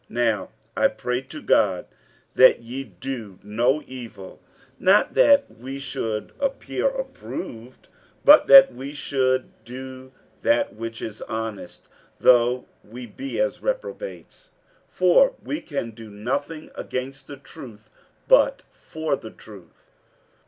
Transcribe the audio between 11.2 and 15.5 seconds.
honest, though we be as reprobates. 47:013:008 For